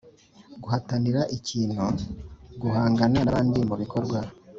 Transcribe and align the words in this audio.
guhatanira 0.61 1.21
ikintu: 1.37 1.85
guhangana 2.61 3.17
n’abandi 3.21 3.57
mu 3.69 3.75
bikorwa 3.81 4.19